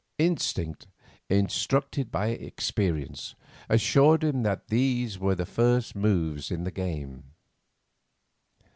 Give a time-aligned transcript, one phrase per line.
[0.17, 0.87] Instinct,
[1.29, 3.35] instructed by experience,
[3.69, 7.35] assured him that these were but the first moves in the game.